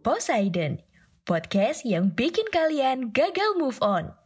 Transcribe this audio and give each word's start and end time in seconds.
Poseidon, 0.00 0.80
podcast 1.28 1.84
yang 1.84 2.16
bikin 2.16 2.48
kalian 2.48 3.12
gagal 3.12 3.52
move 3.60 3.76
on. 3.84 4.16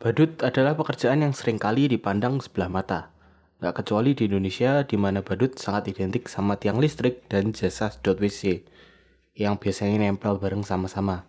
Badut 0.00 0.40
adalah 0.40 0.72
pekerjaan 0.72 1.20
yang 1.20 1.36
sering 1.36 1.60
kali 1.60 1.84
dipandang 1.84 2.40
sebelah 2.40 2.72
mata. 2.72 3.12
Gak 3.60 3.84
kecuali 3.84 4.16
di 4.16 4.24
Indonesia, 4.24 4.88
di 4.88 4.96
mana 4.96 5.20
badut 5.20 5.60
sangat 5.60 5.92
identik 5.92 6.32
sama 6.32 6.56
tiang 6.56 6.80
listrik 6.80 7.28
dan 7.28 7.52
jasa 7.52 7.92
sedot 7.92 8.16
WC, 8.16 8.64
yang 9.36 9.60
biasanya 9.60 10.00
nempel 10.00 10.40
bareng 10.40 10.64
sama-sama. 10.64 11.28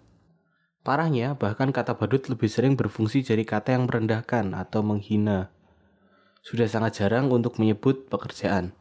Parahnya, 0.87 1.35
bahkan 1.35 1.75
kata 1.75 1.99
badut 1.99 2.23
lebih 2.31 2.47
sering 2.47 2.79
berfungsi 2.79 3.19
jadi 3.19 3.43
kata 3.43 3.75
yang 3.75 3.91
merendahkan 3.91 4.55
atau 4.55 4.79
menghina. 4.79 5.51
Sudah 6.39 6.71
sangat 6.71 7.03
jarang 7.03 7.27
untuk 7.27 7.59
menyebut 7.59 8.07
pekerjaan. 8.07 8.71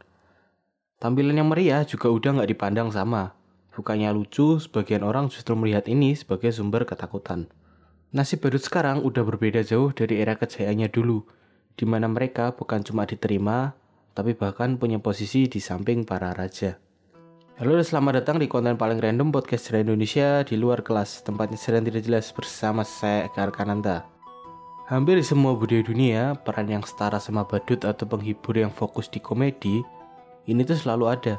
Tampilan 1.01 1.33
yang 1.33 1.49
meriah 1.49 1.81
juga 1.89 2.13
udah 2.13 2.37
nggak 2.37 2.51
dipandang 2.53 2.93
sama. 2.93 3.33
Bukannya 3.73 4.13
lucu, 4.13 4.61
sebagian 4.61 5.01
orang 5.01 5.33
justru 5.33 5.57
melihat 5.57 5.89
ini 5.89 6.13
sebagai 6.13 6.53
sumber 6.53 6.85
ketakutan. 6.85 7.49
Nasib 8.13 8.45
badut 8.45 8.61
sekarang 8.61 9.01
udah 9.01 9.25
berbeda 9.25 9.65
jauh 9.65 9.97
dari 9.97 10.21
era 10.21 10.37
kejayaannya 10.37 10.93
dulu, 10.93 11.25
di 11.73 11.89
mana 11.89 12.05
mereka 12.05 12.53
bukan 12.53 12.85
cuma 12.85 13.09
diterima, 13.09 13.73
tapi 14.13 14.37
bahkan 14.37 14.77
punya 14.77 15.01
posisi 15.01 15.49
di 15.49 15.57
samping 15.57 16.05
para 16.05 16.37
raja. 16.37 16.77
Halo 17.57 17.81
dan 17.81 17.87
selamat 17.89 18.21
datang 18.21 18.37
di 18.37 18.45
konten 18.45 18.77
paling 18.77 19.01
random 19.01 19.33
podcast 19.33 19.73
dari 19.73 19.89
Indonesia 19.89 20.45
di 20.45 20.61
luar 20.61 20.85
kelas, 20.85 21.25
tempatnya 21.25 21.57
sedang 21.57 21.89
tidak 21.89 22.05
jelas 22.05 22.29
bersama 22.29 22.85
saya 22.85 23.25
Eka 23.25 23.49
Arkananta. 23.49 24.05
Hampir 24.93 25.17
di 25.17 25.25
semua 25.25 25.57
budaya 25.57 25.81
dunia, 25.81 26.37
peran 26.45 26.69
yang 26.69 26.85
setara 26.85 27.17
sama 27.17 27.49
badut 27.49 27.89
atau 27.89 28.05
penghibur 28.05 28.53
yang 28.53 28.69
fokus 28.69 29.09
di 29.09 29.17
komedi, 29.17 29.81
ini 30.49 30.65
tuh 30.65 30.79
selalu 30.79 31.05
ada. 31.11 31.35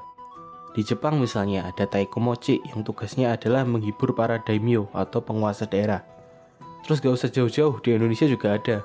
Di 0.72 0.88
Jepang 0.88 1.20
misalnya 1.20 1.68
ada 1.68 1.84
Taiko 1.84 2.24
Mochi 2.24 2.64
yang 2.72 2.86
tugasnya 2.86 3.36
adalah 3.36 3.68
menghibur 3.68 4.16
para 4.16 4.40
daimyo 4.40 4.88
atau 4.96 5.20
penguasa 5.20 5.68
daerah. 5.68 6.06
Terus 6.88 7.04
gak 7.04 7.14
usah 7.14 7.30
jauh-jauh, 7.30 7.78
di 7.84 7.94
Indonesia 7.94 8.26
juga 8.26 8.56
ada. 8.56 8.82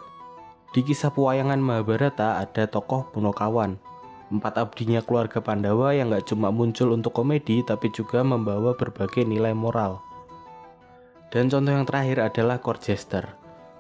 Di 0.75 0.83
kisah 0.83 1.15
pewayangan 1.15 1.63
Mahabharata 1.63 2.43
ada 2.43 2.67
tokoh 2.67 3.09
Punokawan. 3.15 3.79
Empat 4.27 4.59
abdinya 4.59 4.99
keluarga 4.99 5.39
Pandawa 5.39 5.95
yang 5.95 6.11
gak 6.11 6.27
cuma 6.27 6.51
muncul 6.51 6.91
untuk 6.91 7.15
komedi 7.15 7.63
tapi 7.63 7.95
juga 7.95 8.27
membawa 8.27 8.75
berbagai 8.75 9.23
nilai 9.23 9.55
moral. 9.55 10.03
Dan 11.31 11.47
contoh 11.47 11.71
yang 11.71 11.87
terakhir 11.87 12.19
adalah 12.19 12.59
court 12.59 12.83
jester. 12.83 13.23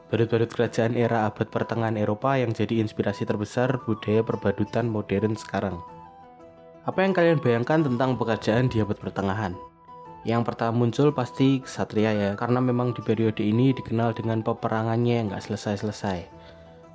Badut-badut 0.07 0.55
kerajaan 0.55 0.95
era 0.95 1.27
abad 1.27 1.51
pertengahan 1.51 1.99
Eropa 1.99 2.39
yang 2.39 2.55
jadi 2.55 2.79
inspirasi 2.79 3.27
terbesar 3.27 3.83
budaya 3.83 4.23
perbadutan 4.23 4.87
modern 4.87 5.35
sekarang. 5.35 5.83
Apa 6.87 7.03
yang 7.03 7.19
kalian 7.19 7.43
bayangkan 7.43 7.83
tentang 7.83 8.15
pekerjaan 8.15 8.71
di 8.71 8.79
abad 8.79 8.95
pertengahan? 8.95 9.59
Yang 10.23 10.43
pertama 10.47 10.87
muncul 10.87 11.11
pasti 11.11 11.59
Ksatria 11.59 12.15
ya, 12.15 12.31
karena 12.39 12.63
memang 12.63 12.95
di 12.95 13.03
periode 13.03 13.43
ini 13.43 13.75
dikenal 13.75 14.15
dengan 14.15 14.39
peperangannya 14.47 15.19
yang 15.19 15.27
nggak 15.35 15.51
selesai-selesai. 15.51 16.31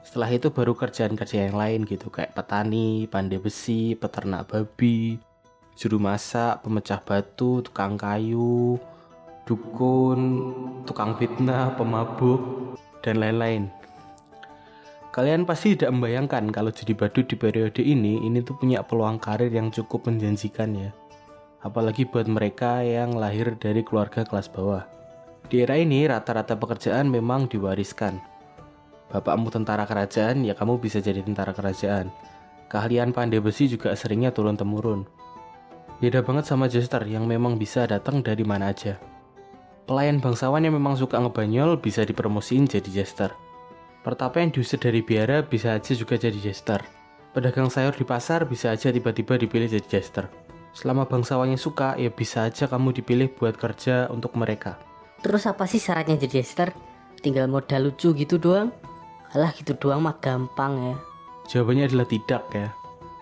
Setelah 0.08 0.32
itu 0.32 0.48
baru 0.48 0.80
kerjaan-kerjaan 0.80 1.52
yang 1.52 1.60
lain 1.60 1.84
gitu, 1.84 2.08
kayak 2.08 2.32
petani, 2.32 3.04
pandai 3.12 3.44
besi, 3.44 4.00
peternak 4.00 4.48
babi, 4.48 5.20
juru 5.76 6.00
masak, 6.00 6.64
pemecah 6.64 7.04
batu, 7.04 7.60
tukang 7.60 8.00
kayu, 8.00 8.80
dukun, 9.44 10.20
tukang 10.88 11.20
fitnah, 11.20 11.76
pemabuk, 11.76 12.80
dan 13.04 13.20
lain-lain. 13.20 13.68
Kalian 15.12 15.44
pasti 15.44 15.76
tidak 15.76 15.92
membayangkan 16.00 16.56
kalau 16.56 16.72
jadi 16.72 16.96
badut 16.96 17.28
di 17.28 17.36
periode 17.36 17.84
ini, 17.84 18.24
ini 18.24 18.40
tuh 18.40 18.56
punya 18.56 18.80
peluang 18.80 19.20
karir 19.20 19.52
yang 19.52 19.68
cukup 19.68 20.08
menjanjikan 20.08 20.72
ya. 20.72 20.96
Apalagi 21.60 22.08
buat 22.08 22.32
mereka 22.32 22.80
yang 22.80 23.20
lahir 23.20 23.60
dari 23.60 23.84
keluarga 23.84 24.24
kelas 24.24 24.48
bawah. 24.48 24.88
Di 25.52 25.68
era 25.68 25.76
ini, 25.76 26.08
rata-rata 26.08 26.56
pekerjaan 26.56 27.12
memang 27.12 27.52
diwariskan. 27.52 28.24
Bapakmu 29.12 29.52
tentara 29.52 29.84
kerajaan, 29.84 30.48
ya 30.48 30.56
kamu 30.56 30.80
bisa 30.80 31.04
jadi 31.04 31.20
tentara 31.20 31.52
kerajaan. 31.52 32.08
Keahlian 32.72 33.12
pandai 33.12 33.44
besi 33.44 33.68
juga 33.68 33.92
seringnya 33.92 34.32
turun-temurun. 34.32 35.04
Beda 36.00 36.24
banget 36.24 36.48
sama 36.48 36.72
jester 36.72 37.04
yang 37.04 37.28
memang 37.28 37.60
bisa 37.60 37.84
datang 37.84 38.24
dari 38.24 38.48
mana 38.48 38.72
aja. 38.72 38.96
Pelayan 39.92 40.24
bangsawan 40.24 40.64
yang 40.64 40.80
memang 40.80 40.96
suka 40.96 41.20
ngebanyol 41.20 41.84
bisa 41.84 42.08
dipromosiin 42.08 42.64
jadi 42.64 43.04
jester. 43.04 43.51
Pertapa 44.02 44.42
yang 44.42 44.50
diusir 44.50 44.82
dari 44.82 45.06
biara 45.06 45.46
bisa 45.46 45.78
aja 45.78 45.94
juga 45.94 46.18
jadi 46.18 46.34
jester. 46.34 46.82
Pedagang 47.38 47.70
sayur 47.70 47.94
di 47.94 48.02
pasar 48.02 48.50
bisa 48.50 48.74
aja 48.74 48.90
tiba-tiba 48.90 49.38
dipilih 49.38 49.70
jadi 49.70 49.88
jester. 49.88 50.26
Selama 50.74 51.06
bangsawannya 51.06 51.60
suka, 51.60 51.94
ya 52.02 52.10
bisa 52.10 52.50
aja 52.50 52.66
kamu 52.66 52.98
dipilih 52.98 53.30
buat 53.38 53.62
kerja 53.62 54.10
untuk 54.10 54.34
mereka. 54.34 54.82
Terus 55.22 55.46
apa 55.46 55.70
sih 55.70 55.78
syaratnya 55.78 56.18
jadi 56.18 56.42
jester? 56.42 56.74
Tinggal 57.22 57.46
modal 57.46 57.94
lucu 57.94 58.18
gitu 58.18 58.42
doang? 58.42 58.74
Alah 59.38 59.54
gitu 59.54 59.78
doang 59.78 60.02
mah 60.02 60.18
gampang 60.18 60.74
ya. 60.82 60.96
Jawabannya 61.54 61.94
adalah 61.94 62.08
tidak 62.10 62.44
ya. 62.58 62.74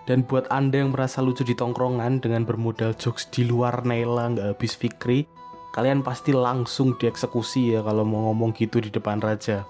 Dan 0.07 0.23
buat 0.25 0.47
anda 0.49 0.79
yang 0.79 0.95
merasa 0.95 1.19
lucu 1.19 1.43
di 1.43 1.53
tongkrongan 1.53 2.23
dengan 2.23 2.47
bermodal 2.47 2.95
jokes 2.97 3.27
di 3.29 3.45
luar 3.45 3.83
Naila 3.85 4.33
nggak 4.33 4.47
habis 4.55 4.73
fikri, 4.73 5.27
kalian 5.75 6.01
pasti 6.01 6.33
langsung 6.33 6.97
dieksekusi 6.97 7.77
ya 7.77 7.85
kalau 7.85 8.07
mau 8.07 8.31
ngomong 8.31 8.55
gitu 8.57 8.81
di 8.81 8.89
depan 8.89 9.21
raja. 9.21 9.67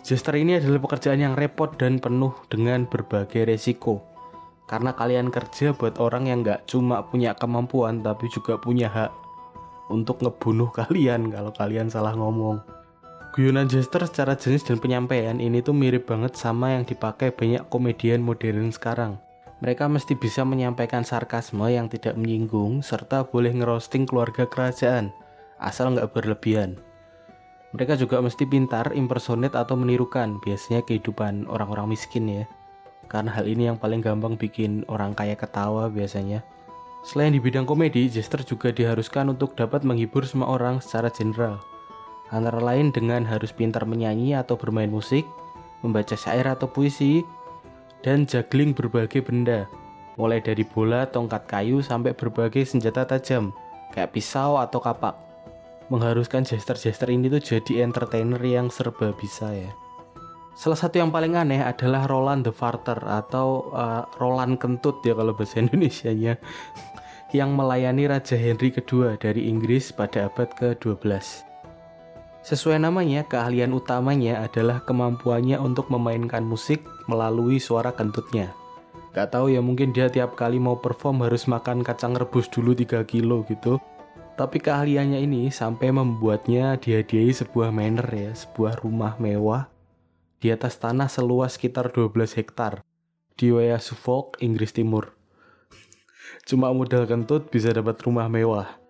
Jester 0.00 0.32
ini 0.40 0.56
adalah 0.56 0.80
pekerjaan 0.80 1.20
yang 1.20 1.34
repot 1.36 1.76
dan 1.76 2.00
penuh 2.00 2.32
dengan 2.48 2.88
berbagai 2.88 3.44
resiko. 3.44 4.00
Karena 4.64 4.96
kalian 4.96 5.28
kerja 5.28 5.76
buat 5.76 6.00
orang 6.00 6.30
yang 6.30 6.40
nggak 6.40 6.70
cuma 6.70 7.04
punya 7.04 7.36
kemampuan 7.36 8.00
tapi 8.00 8.30
juga 8.32 8.56
punya 8.56 8.88
hak 8.88 9.12
untuk 9.90 10.22
ngebunuh 10.22 10.70
kalian 10.78 11.28
kalau 11.28 11.52
kalian 11.52 11.92
salah 11.92 12.14
ngomong. 12.16 12.62
Guyonan 13.30 13.70
jester 13.70 14.02
secara 14.10 14.34
jenis 14.34 14.66
dan 14.66 14.82
penyampaian 14.82 15.38
ini 15.38 15.62
tuh 15.62 15.70
mirip 15.70 16.10
banget 16.10 16.34
sama 16.34 16.74
yang 16.74 16.82
dipakai 16.82 17.30
banyak 17.30 17.62
komedian 17.70 18.18
modern 18.18 18.74
sekarang. 18.74 19.22
Mereka 19.60 19.86
mesti 19.86 20.16
bisa 20.16 20.42
menyampaikan 20.42 21.04
sarkasme 21.04 21.68
yang 21.70 21.86
tidak 21.86 22.16
menyinggung 22.16 22.82
serta 22.82 23.28
boleh 23.28 23.54
ngerosting 23.54 24.08
keluarga 24.08 24.48
kerajaan, 24.48 25.14
asal 25.62 25.94
nggak 25.94 26.10
berlebihan. 26.10 26.80
Mereka 27.70 27.94
juga 28.02 28.18
mesti 28.18 28.50
pintar 28.50 28.90
impersonate 28.98 29.54
atau 29.54 29.78
menirukan 29.78 30.42
biasanya 30.42 30.82
kehidupan 30.82 31.46
orang-orang 31.46 31.94
miskin 31.94 32.26
ya. 32.26 32.44
Karena 33.06 33.30
hal 33.30 33.46
ini 33.46 33.70
yang 33.70 33.78
paling 33.78 34.02
gampang 34.02 34.34
bikin 34.34 34.82
orang 34.90 35.14
kaya 35.14 35.38
ketawa 35.38 35.86
biasanya. 35.86 36.42
Selain 37.06 37.30
di 37.30 37.38
bidang 37.38 37.70
komedi, 37.70 38.10
Jester 38.10 38.42
juga 38.42 38.74
diharuskan 38.74 39.30
untuk 39.30 39.54
dapat 39.54 39.86
menghibur 39.86 40.26
semua 40.26 40.50
orang 40.50 40.82
secara 40.82 41.14
general. 41.14 41.62
Antara 42.34 42.58
lain 42.58 42.90
dengan 42.90 43.22
harus 43.22 43.54
pintar 43.54 43.86
menyanyi 43.86 44.34
atau 44.34 44.58
bermain 44.58 44.90
musik, 44.90 45.22
membaca 45.86 46.18
syair 46.18 46.46
atau 46.50 46.66
puisi, 46.66 47.22
dan 48.02 48.26
juggling 48.26 48.74
berbagai 48.74 49.22
benda. 49.22 49.70
Mulai 50.18 50.42
dari 50.42 50.66
bola, 50.66 51.06
tongkat 51.06 51.46
kayu, 51.46 51.80
sampai 51.80 52.12
berbagai 52.18 52.66
senjata 52.66 53.06
tajam, 53.06 53.54
kayak 53.94 54.12
pisau 54.12 54.60
atau 54.60 54.78
kapak 54.78 55.29
mengharuskan 55.90 56.46
jester-jester 56.46 57.10
ini 57.10 57.26
tuh 57.28 57.42
jadi 57.42 57.84
entertainer 57.84 58.38
yang 58.40 58.70
serba 58.70 59.10
bisa 59.12 59.50
ya. 59.50 59.74
Salah 60.54 60.78
satu 60.78 61.02
yang 61.02 61.10
paling 61.10 61.34
aneh 61.34 61.62
adalah 61.62 62.06
Roland 62.06 62.46
the 62.46 62.54
Farter 62.54 62.98
atau 63.02 63.70
uh, 63.74 64.06
Roland 64.22 64.60
Kentut 64.62 65.02
ya 65.02 65.18
kalau 65.18 65.34
bahasa 65.34 65.60
Indonesianya. 65.64 66.38
yang 67.30 67.54
melayani 67.54 68.10
Raja 68.10 68.34
Henry 68.34 68.74
II 68.74 69.14
dari 69.22 69.46
Inggris 69.46 69.94
pada 69.94 70.26
abad 70.26 70.50
ke-12. 70.50 71.46
Sesuai 72.42 72.82
namanya, 72.82 73.22
keahlian 73.22 73.70
utamanya 73.70 74.42
adalah 74.42 74.82
kemampuannya 74.82 75.54
untuk 75.62 75.86
memainkan 75.94 76.42
musik 76.42 76.82
melalui 77.06 77.62
suara 77.62 77.94
kentutnya. 77.94 78.50
Gak 79.14 79.34
tahu 79.34 79.50
ya 79.50 79.62
mungkin 79.62 79.94
dia 79.94 80.10
tiap 80.10 80.34
kali 80.34 80.58
mau 80.58 80.78
perform 80.78 81.22
harus 81.26 81.46
makan 81.50 81.86
kacang 81.86 82.18
rebus 82.18 82.50
dulu 82.50 82.74
3 82.74 83.02
kilo 83.06 83.46
gitu. 83.46 83.78
Tapi 84.40 84.56
keahliannya 84.56 85.20
ini 85.20 85.52
sampai 85.52 85.92
membuatnya 85.92 86.80
dihadiahi 86.80 87.28
sebuah 87.44 87.68
manor 87.68 88.08
ya, 88.08 88.32
sebuah 88.32 88.80
rumah 88.80 89.20
mewah 89.20 89.68
di 90.40 90.48
atas 90.48 90.80
tanah 90.80 91.12
seluas 91.12 91.60
sekitar 91.60 91.92
12 91.92 92.40
hektar 92.40 92.80
di 93.36 93.52
wilayah 93.52 93.76
Suffolk, 93.76 94.40
Inggris 94.40 94.72
Timur. 94.72 95.12
Cuma 96.48 96.72
modal 96.72 97.04
kentut 97.04 97.52
bisa 97.52 97.68
dapat 97.68 98.00
rumah 98.00 98.32
mewah. 98.32 98.80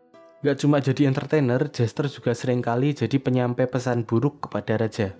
Gak 0.46 0.62
cuma 0.62 0.78
jadi 0.78 1.10
entertainer, 1.10 1.66
Jester 1.66 2.06
juga 2.06 2.30
sering 2.30 2.62
kali 2.62 2.94
jadi 2.94 3.18
penyampai 3.18 3.66
pesan 3.66 4.06
buruk 4.06 4.46
kepada 4.46 4.78
raja. 4.78 5.18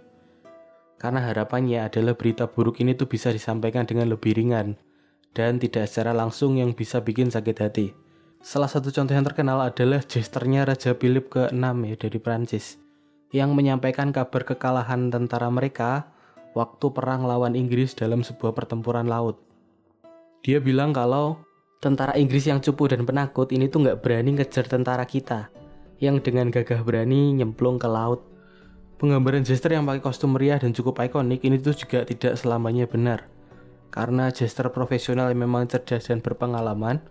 Karena 0.94 1.27
harapannya 1.27 1.91
adalah 1.91 2.15
berita 2.15 2.47
buruk 2.47 2.79
ini 2.79 2.94
tuh 2.94 3.11
bisa 3.11 3.35
disampaikan 3.35 3.82
dengan 3.82 4.06
lebih 4.06 4.38
ringan 4.38 4.79
dan 5.35 5.59
tidak 5.59 5.91
secara 5.91 6.15
langsung 6.15 6.55
yang 6.55 6.71
bisa 6.71 7.03
bikin 7.03 7.35
sakit 7.35 7.59
hati. 7.59 8.10
Salah 8.41 8.73
satu 8.73 8.89
contoh 8.89 9.13
yang 9.13 9.29
terkenal 9.29 9.61
adalah 9.61 10.01
jesternya 10.01 10.65
Raja 10.65 10.97
Philip 10.97 11.29
ke-6 11.29 11.61
ya 11.61 11.97
dari 12.01 12.19
Prancis 12.19 12.81
yang 13.37 13.53
menyampaikan 13.53 14.17
kabar 14.17 14.49
kekalahan 14.49 15.13
tentara 15.13 15.53
mereka 15.53 16.09
waktu 16.57 16.89
perang 16.89 17.29
lawan 17.29 17.53
Inggris 17.53 17.93
dalam 17.93 18.25
sebuah 18.25 18.57
pertempuran 18.57 19.05
laut. 19.05 19.37
Dia 20.41 20.57
bilang 20.57 20.97
kalau 20.97 21.37
tentara 21.85 22.17
Inggris 22.17 22.49
yang 22.49 22.65
cupu 22.65 22.89
dan 22.89 23.05
penakut 23.05 23.53
ini 23.53 23.69
tuh 23.69 23.85
nggak 23.85 24.01
berani 24.01 24.41
ngejar 24.41 24.65
tentara 24.65 25.05
kita 25.05 25.53
yang 26.01 26.25
dengan 26.25 26.49
gagah 26.49 26.81
berani 26.81 27.37
nyemplung 27.37 27.77
ke 27.77 27.93
laut. 27.93 28.25
Penggambaran 28.97 29.45
Jester 29.45 29.77
yang 29.77 29.85
pakai 29.85 30.01
kostum 30.01 30.33
meriah 30.33 30.57
dan 30.57 30.73
cukup 30.73 30.97
ikonik 31.05 31.45
ini 31.45 31.61
tuh 31.61 31.77
juga 31.77 32.09
tidak 32.09 32.41
selamanya 32.41 32.89
benar. 32.89 33.29
Karena 33.93 34.33
Jester 34.33 34.73
profesional 34.73 35.29
yang 35.29 35.45
memang 35.45 35.69
cerdas 35.69 36.09
dan 36.09 36.25
berpengalaman, 36.25 37.05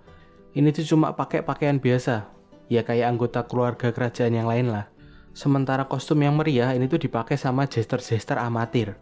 ini 0.58 0.74
tuh 0.74 0.86
cuma 0.96 1.14
pakai 1.14 1.46
pakaian 1.46 1.78
biasa. 1.78 2.30
Ya 2.70 2.86
kayak 2.86 3.18
anggota 3.18 3.46
keluarga 3.46 3.90
kerajaan 3.90 4.34
yang 4.34 4.46
lain 4.50 4.70
lah. 4.70 4.90
Sementara 5.34 5.86
kostum 5.86 6.22
yang 6.22 6.38
meriah 6.38 6.74
ini 6.74 6.90
tuh 6.90 7.02
dipakai 7.02 7.38
sama 7.38 7.66
jester-jester 7.66 8.38
amatir 8.38 8.98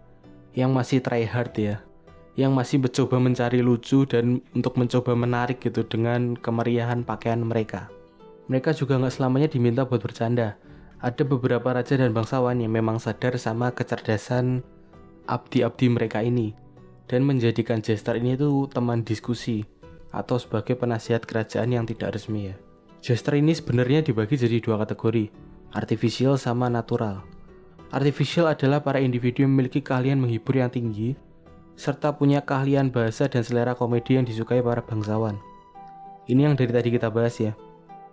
yang 0.55 0.73
masih 0.73 0.99
try 1.03 1.23
hard 1.23 1.53
ya 1.55 1.75
yang 2.37 2.53
masih 2.53 2.77
mencoba 2.77 3.17
mencari 3.17 3.65
lucu 3.65 4.05
dan 4.05 4.45
untuk 4.53 4.77
mencoba 4.77 5.17
menarik 5.17 5.57
gitu 5.57 5.81
dengan 5.81 6.37
kemeriahan 6.37 7.01
pakaian 7.01 7.41
mereka. 7.41 7.89
Mereka 8.47 8.77
juga 8.77 9.01
nggak 9.01 9.11
selamanya 9.17 9.49
diminta 9.49 9.83
buat 9.83 9.99
bercanda. 9.99 10.55
Ada 11.01 11.25
beberapa 11.25 11.73
raja 11.73 11.97
dan 11.97 12.13
bangsawan 12.13 12.61
yang 12.61 12.71
memang 12.77 13.01
sadar 13.01 13.33
sama 13.41 13.73
kecerdasan 13.73 14.61
abdi-abdi 15.25 15.89
mereka 15.89 16.21
ini 16.21 16.53
dan 17.09 17.25
menjadikan 17.25 17.81
jester 17.81 18.17
ini 18.21 18.37
tuh 18.37 18.69
teman 18.69 19.01
diskusi 19.01 19.65
atau 20.11 20.39
sebagai 20.39 20.77
penasihat 20.79 21.23
kerajaan 21.23 21.73
yang 21.73 21.85
tidak 21.87 22.15
resmi 22.15 22.53
ya. 22.53 22.55
Jester 23.03 23.37
ini 23.37 23.53
sebenarnya 23.53 24.01
dibagi 24.03 24.35
jadi 24.35 24.59
dua 24.59 24.81
kategori, 24.83 25.29
artificial 25.73 26.35
sama 26.35 26.67
natural. 26.67 27.23
Artificial 27.93 28.51
adalah 28.51 28.83
para 28.83 28.99
individu 28.99 29.47
yang 29.47 29.55
memiliki 29.55 29.79
keahlian 29.79 30.19
menghibur 30.19 30.59
yang 30.59 30.67
tinggi 30.67 31.15
serta 31.77 32.09
punya 32.17 32.41
keahlian 32.41 32.89
bahasa 32.89 33.29
dan 33.29 33.45
selera 33.45 33.77
komedi 33.77 34.17
yang 34.17 34.25
disukai 34.25 34.59
para 34.65 34.81
bangsawan. 34.81 35.37
Ini 36.27 36.51
yang 36.51 36.55
dari 36.57 36.73
tadi 36.73 36.89
kita 36.89 37.13
bahas 37.13 37.37
ya. 37.37 37.53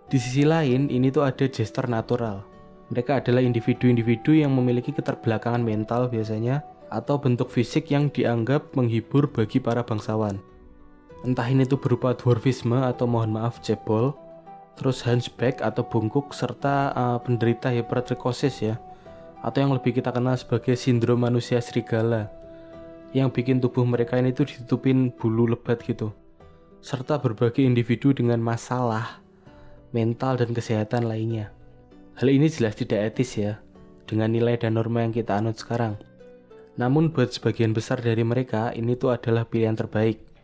Di 0.05 0.21
sisi 0.21 0.45
lain, 0.45 0.87
ini 0.93 1.09
tuh 1.09 1.25
ada 1.25 1.49
jester 1.49 1.89
natural. 1.89 2.45
Mereka 2.93 3.25
adalah 3.25 3.41
individu-individu 3.41 4.37
yang 4.37 4.53
memiliki 4.53 4.93
keterbelakangan 4.93 5.65
mental 5.65 6.07
biasanya 6.13 6.61
atau 6.93 7.17
bentuk 7.17 7.49
fisik 7.49 7.89
yang 7.89 8.13
dianggap 8.13 8.77
menghibur 8.77 9.25
bagi 9.33 9.57
para 9.57 9.81
bangsawan. 9.81 10.37
Entah 11.25 11.49
ini 11.49 11.65
tuh 11.65 11.81
berupa 11.81 12.13
dwarfisme 12.13 12.85
atau 12.85 13.09
mohon 13.09 13.33
maaf 13.33 13.57
cebol, 13.57 14.13
terus 14.77 15.01
hunchback 15.01 15.57
atau 15.57 15.81
bungkuk 15.81 16.29
serta 16.37 16.93
uh, 16.93 17.17
penderita 17.17 17.73
hipertrikosis 17.73 18.61
ya, 18.61 18.77
atau 19.41 19.57
yang 19.65 19.73
lebih 19.73 19.97
kita 19.97 20.13
kenal 20.13 20.37
sebagai 20.37 20.77
sindrom 20.77 21.25
manusia 21.25 21.57
serigala 21.57 22.29
yang 23.09 23.33
bikin 23.33 23.57
tubuh 23.57 23.81
mereka 23.89 24.21
ini 24.21 24.37
tuh 24.37 24.45
ditutupin 24.45 25.09
bulu 25.09 25.49
lebat 25.49 25.81
gitu. 25.81 26.13
Serta 26.85 27.17
berbagai 27.17 27.65
individu 27.65 28.13
dengan 28.13 28.37
masalah 28.37 29.17
mental 29.97 30.37
dan 30.37 30.53
kesehatan 30.53 31.09
lainnya. 31.09 31.49
Hal 32.21 32.29
ini 32.29 32.53
jelas 32.53 32.77
tidak 32.77 33.01
etis 33.01 33.33
ya, 33.33 33.57
dengan 34.05 34.29
nilai 34.29 34.61
dan 34.61 34.77
norma 34.77 35.01
yang 35.01 35.15
kita 35.15 35.41
anut 35.41 35.57
sekarang. 35.57 35.97
Namun 36.77 37.09
buat 37.09 37.33
sebagian 37.33 37.73
besar 37.73 37.97
dari 37.97 38.21
mereka, 38.21 38.69
ini 38.77 38.93
tuh 38.93 39.09
adalah 39.09 39.47
pilihan 39.49 39.73
terbaik. 39.73 40.34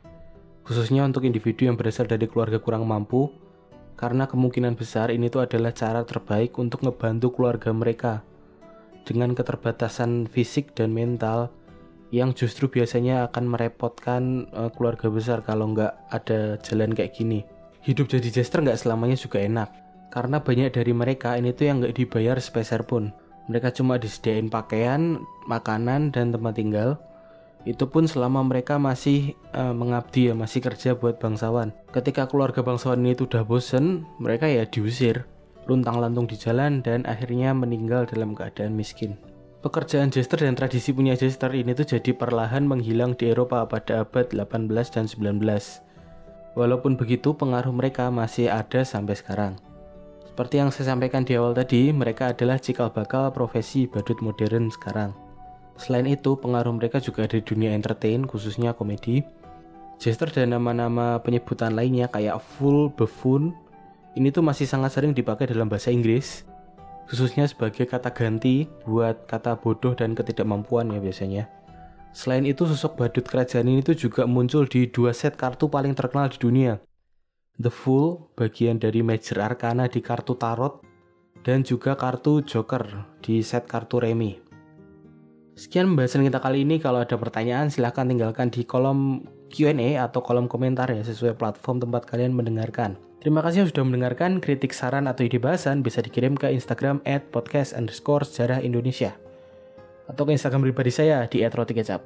Khususnya 0.61 1.03
untuk 1.03 1.25
individu 1.25 1.65
yang 1.65 1.75
berasal 1.75 2.05
dari 2.05 2.29
keluarga 2.29 2.61
kurang 2.61 2.85
mampu, 2.85 3.33
karena 3.97 4.25
kemungkinan 4.25 4.77
besar 4.77 5.13
ini 5.13 5.29
tuh 5.29 5.45
adalah 5.45 5.73
cara 5.73 6.01
terbaik 6.01 6.57
untuk 6.57 6.81
ngebantu 6.81 7.33
keluarga 7.33 7.69
mereka. 7.73 8.25
Dengan 9.05 9.33
keterbatasan 9.33 10.29
fisik 10.29 10.77
dan 10.77 10.93
mental, 10.93 11.49
yang 12.11 12.35
justru 12.35 12.67
biasanya 12.67 13.31
akan 13.31 13.45
merepotkan 13.49 14.51
uh, 14.51 14.69
keluarga 14.69 15.07
besar 15.07 15.41
kalau 15.41 15.71
nggak 15.71 15.95
ada 16.11 16.59
jalan 16.61 16.91
kayak 16.91 17.15
gini. 17.15 17.41
Hidup 17.81 18.11
jadi 18.11 18.29
jester 18.29 18.61
nggak 18.61 18.77
selamanya 18.77 19.17
juga 19.17 19.41
enak, 19.41 19.69
karena 20.13 20.37
banyak 20.43 20.69
dari 20.75 20.93
mereka 20.93 21.33
ini 21.39 21.49
tuh 21.55 21.71
yang 21.71 21.81
nggak 21.81 21.97
dibayar 21.97 22.37
sepeser 22.37 22.85
pun. 22.85 23.09
Mereka 23.49 23.73
cuma 23.73 23.97
disediain 23.97 24.53
pakaian, 24.53 25.17
makanan, 25.49 26.13
dan 26.13 26.29
tempat 26.29 26.53
tinggal. 26.53 27.01
Itu 27.61 27.85
pun 27.85 28.09
selama 28.09 28.41
mereka 28.41 28.81
masih 28.81 29.37
uh, 29.53 29.73
mengabdi 29.73 30.29
ya, 30.29 30.33
masih 30.33 30.65
kerja 30.65 30.97
buat 30.97 31.21
bangsawan. 31.21 31.69
Ketika 31.93 32.25
keluarga 32.25 32.65
bangsawan 32.65 33.05
ini 33.05 33.13
tuh 33.13 33.29
udah 33.29 33.45
bosen, 33.45 34.09
mereka 34.17 34.49
ya 34.49 34.65
diusir, 34.65 35.29
luntang 35.69 36.01
lantung 36.01 36.25
di 36.25 36.33
jalan, 36.33 36.81
dan 36.81 37.05
akhirnya 37.05 37.53
meninggal 37.53 38.09
dalam 38.09 38.33
keadaan 38.33 38.73
miskin. 38.73 39.13
Pekerjaan 39.61 40.09
jester 40.09 40.41
dan 40.41 40.57
tradisi 40.57 40.89
punya 40.89 41.13
jester 41.13 41.53
ini 41.53 41.77
tuh 41.77 41.85
jadi 41.85 42.17
perlahan 42.17 42.65
menghilang 42.65 43.13
di 43.13 43.29
Eropa 43.29 43.61
pada 43.69 44.01
abad 44.01 44.33
18 44.33 44.65
dan 44.89 45.05
19. 45.05 45.37
Walaupun 46.57 46.97
begitu, 46.97 47.37
pengaruh 47.37 47.69
mereka 47.69 48.09
masih 48.09 48.49
ada 48.49 48.81
sampai 48.81 49.13
sekarang. 49.13 49.61
Seperti 50.25 50.57
yang 50.57 50.73
saya 50.73 50.97
sampaikan 50.97 51.21
di 51.21 51.37
awal 51.37 51.53
tadi, 51.53 51.93
mereka 51.93 52.33
adalah 52.33 52.57
cikal 52.57 52.89
bakal 52.89 53.29
profesi 53.29 53.85
badut 53.85 54.17
modern 54.25 54.73
sekarang. 54.73 55.13
Selain 55.79 56.07
itu, 56.07 56.37
pengaruh 56.37 56.73
mereka 56.75 56.99
juga 56.99 57.27
ada 57.27 57.37
di 57.39 57.45
dunia 57.45 57.71
entertain, 57.75 58.25
khususnya 58.25 58.73
komedi. 58.75 59.23
Jester 60.01 60.33
dan 60.33 60.57
nama-nama 60.57 61.21
penyebutan 61.21 61.77
lainnya 61.77 62.09
kayak 62.09 62.41
full, 62.41 62.89
buffoon, 62.93 63.53
ini 64.17 64.33
tuh 64.33 64.41
masih 64.41 64.65
sangat 64.65 64.97
sering 64.97 65.13
dipakai 65.13 65.47
dalam 65.47 65.69
bahasa 65.71 65.93
Inggris 65.93 66.43
khususnya 67.11 67.43
sebagai 67.43 67.83
kata 67.91 68.15
ganti 68.15 68.71
buat 68.87 69.27
kata 69.27 69.59
bodoh 69.59 69.91
dan 69.91 70.15
ketidakmampuan 70.15 70.95
ya 70.95 71.03
biasanya. 71.03 71.43
Selain 72.15 72.47
itu, 72.47 72.63
sosok 72.63 72.95
badut 72.95 73.27
kerajaan 73.27 73.67
ini 73.67 73.83
tuh 73.83 73.99
juga 73.99 74.23
muncul 74.23 74.63
di 74.63 74.87
dua 74.87 75.11
set 75.11 75.35
kartu 75.35 75.67
paling 75.67 75.91
terkenal 75.91 76.31
di 76.31 76.39
dunia. 76.39 76.79
The 77.59 77.67
Fool, 77.71 78.31
bagian 78.39 78.79
dari 78.79 79.03
Major 79.03 79.43
Arcana 79.43 79.91
di 79.91 79.99
kartu 79.99 80.39
Tarot, 80.39 80.83
dan 81.43 81.67
juga 81.67 81.99
kartu 81.99 82.43
Joker 82.47 82.83
di 83.19 83.43
set 83.43 83.67
kartu 83.67 83.99
Remi. 83.99 84.50
Sekian 85.55 85.91
pembahasan 85.91 86.23
kita 86.23 86.39
kali 86.39 86.63
ini. 86.63 86.79
Kalau 86.79 87.03
ada 87.03 87.15
pertanyaan, 87.19 87.67
silahkan 87.67 88.07
tinggalkan 88.07 88.47
di 88.47 88.63
kolom 88.63 89.27
Q&A 89.51 89.99
atau 89.99 90.23
kolom 90.23 90.47
komentar 90.47 90.87
ya, 90.87 91.03
sesuai 91.03 91.35
platform 91.35 91.83
tempat 91.83 92.07
kalian 92.07 92.31
mendengarkan. 92.31 92.95
Terima 93.21 93.43
kasih 93.45 93.69
sudah 93.69 93.85
mendengarkan. 93.85 94.41
Kritik, 94.41 94.73
saran, 94.73 95.05
atau 95.05 95.27
ide 95.27 95.37
bahasan 95.37 95.85
bisa 95.85 96.01
dikirim 96.01 96.33
ke 96.33 96.49
Instagram 96.49 97.03
at 97.05 97.29
podcast 97.29 97.77
underscore 97.77 98.25
sejarah 98.25 98.63
Indonesia. 98.63 99.13
Atau 100.09 100.25
ke 100.25 100.33
Instagram 100.33 100.65
pribadi 100.65 100.89
saya 100.89 101.27
di 101.29 101.45
@rotikecap. 101.45 102.01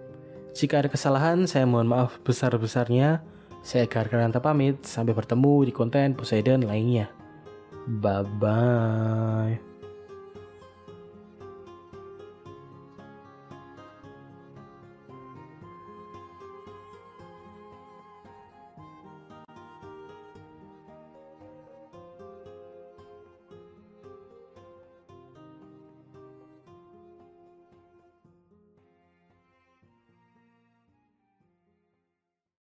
Jika 0.52 0.84
ada 0.84 0.90
kesalahan, 0.92 1.48
saya 1.48 1.64
mohon 1.64 1.88
maaf 1.88 2.20
besar-besarnya. 2.26 3.24
Saya 3.64 3.88
Gargananta 3.88 4.44
pamit. 4.44 4.84
Sampai 4.84 5.16
bertemu 5.16 5.70
di 5.70 5.72
konten 5.72 6.18
Poseidon 6.18 6.68
lainnya. 6.68 7.08
Bye-bye. 7.88 9.75